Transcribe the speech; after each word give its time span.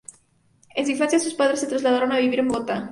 En 0.73 0.83
su 0.85 0.93
infancia, 0.93 1.19
sus 1.19 1.35
padres 1.35 1.59
se 1.59 1.67
trasladaron 1.67 2.11
a 2.11 2.17
vivir 2.17 2.39
en 2.39 2.47
Bogotá. 2.47 2.79